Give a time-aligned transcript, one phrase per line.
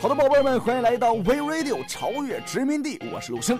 [0.00, 3.56] 好的，宝贝们，欢迎来到 We Radio 超越殖民地，我是陆生。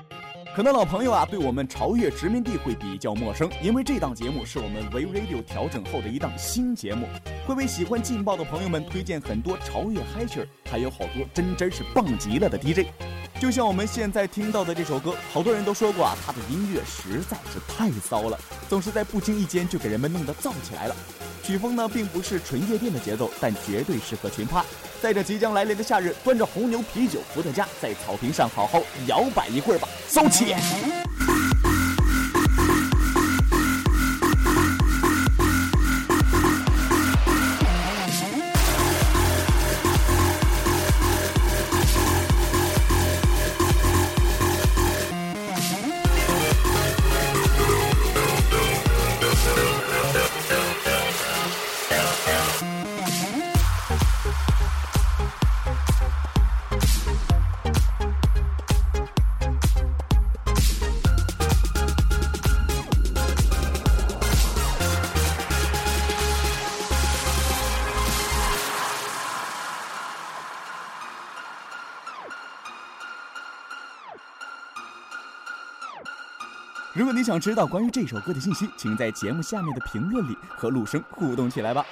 [0.56, 7.06] 可能老朋友啊，对我们超越殖民地会比较陌生，因为这档节目是我们 We Radio 调整后的一档新节目，
[7.46, 12.88] 会为喜欢劲爆的朋友们推荐很多超越嗨曲儿，还有好多真真是棒极了的 DJ。
[13.44, 18.38] 就像我们现在听到的这首歌，好多人都说过啊，它的音乐实在是太骚了，
[18.70, 20.96] 总是在不经意间就给人们弄得燥起来了。
[21.42, 24.64] 曲风呢，并不是纯夜店的节奏，但绝对适合群趴。
[25.02, 30.54] 在这即将来临的夏日，端着红牛啤酒伏特加，在草坪上好好摇摆一会儿吧，骚气！
[76.94, 81.84] 如果你想知道关于这首歌的信息，请在节目下面的评论里和陆生互动起来吧。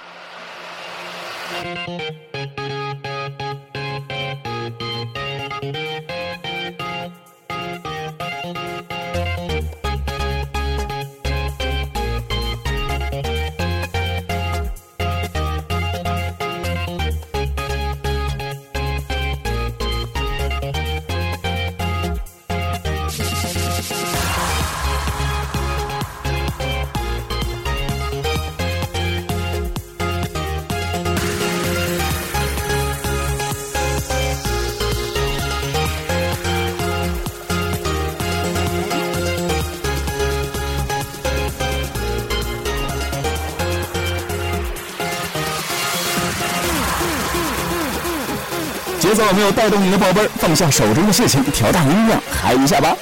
[49.03, 50.29] 节奏没有带动你的宝贝儿？
[50.37, 52.95] 放下手中的事情，调大音量，嗨一下吧！